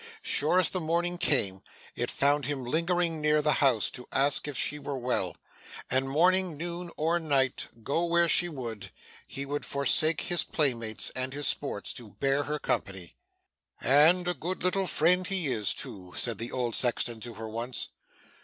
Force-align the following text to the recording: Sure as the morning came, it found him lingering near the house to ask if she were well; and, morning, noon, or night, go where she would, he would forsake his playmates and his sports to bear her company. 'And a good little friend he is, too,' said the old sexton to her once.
Sure 0.23 0.59
as 0.59 0.71
the 0.71 0.79
morning 0.81 1.19
came, 1.19 1.61
it 1.95 2.09
found 2.09 2.45
him 2.47 2.65
lingering 2.65 3.21
near 3.21 3.39
the 3.39 3.53
house 3.61 3.91
to 3.91 4.07
ask 4.11 4.47
if 4.47 4.57
she 4.57 4.79
were 4.79 4.97
well; 4.97 5.37
and, 5.91 6.09
morning, 6.09 6.57
noon, 6.57 6.89
or 6.97 7.19
night, 7.19 7.67
go 7.83 8.03
where 8.05 8.27
she 8.27 8.49
would, 8.49 8.89
he 9.27 9.45
would 9.45 9.63
forsake 9.63 10.21
his 10.21 10.43
playmates 10.43 11.11
and 11.11 11.33
his 11.33 11.45
sports 11.45 11.93
to 11.93 12.09
bear 12.19 12.45
her 12.45 12.57
company. 12.57 13.15
'And 13.79 14.27
a 14.27 14.33
good 14.33 14.63
little 14.63 14.87
friend 14.87 15.27
he 15.27 15.53
is, 15.53 15.75
too,' 15.75 16.15
said 16.17 16.39
the 16.39 16.51
old 16.51 16.73
sexton 16.73 17.19
to 17.19 17.35
her 17.35 17.47
once. 17.47 17.89